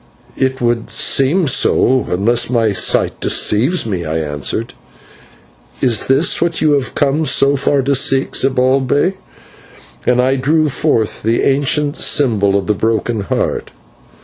"It 0.35 0.59
would 0.61 0.89
seem 0.89 1.45
so, 1.45 2.07
unless 2.09 2.49
my 2.49 2.71
sight 2.71 3.19
deceives 3.19 3.85
me," 3.85 4.03
I 4.03 4.17
answered; 4.17 4.73
"and 5.79 5.89
is 5.91 6.07
this 6.07 6.41
what 6.41 6.59
you 6.59 6.71
have 6.71 6.95
come 6.95 7.23
so 7.27 7.55
far 7.55 7.83
to 7.83 7.93
seek, 7.93 8.31
Zibalbay?" 8.35 9.13
and 10.07 10.19
I 10.19 10.37
drew 10.37 10.69
forth 10.69 11.21
the 11.21 11.43
ancient 11.43 11.97
symbol 11.97 12.57
of 12.57 12.65
the 12.65 12.73
Broken 12.73 13.19
Heart. 13.21 13.73